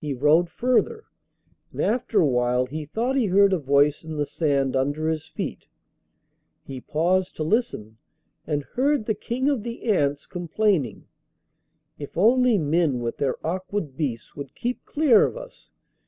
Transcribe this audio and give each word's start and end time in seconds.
He 0.00 0.14
rode 0.14 0.48
further, 0.48 1.06
and 1.72 1.80
after 1.80 2.20
a 2.20 2.24
while 2.24 2.66
he 2.66 2.84
thought 2.86 3.16
he 3.16 3.26
heard 3.26 3.52
a 3.52 3.58
voice 3.58 4.04
in 4.04 4.14
the 4.16 4.24
sand 4.24 4.76
under 4.76 5.08
his 5.08 5.26
feet. 5.26 5.66
He 6.62 6.80
paused 6.80 7.34
to 7.34 7.42
listen, 7.42 7.98
and 8.46 8.62
heard 8.62 9.06
the 9.06 9.14
King 9.16 9.48
of 9.48 9.64
the 9.64 9.90
Ants 9.90 10.24
complaining: 10.28 11.08
'If 11.98 12.16
only 12.16 12.58
men 12.58 13.00
with 13.00 13.16
their 13.16 13.44
awkward 13.44 13.96
beasts 13.96 14.36
would 14.36 14.54
keep 14.54 14.84
clear 14.84 15.26
of 15.26 15.36
us! 15.36 15.72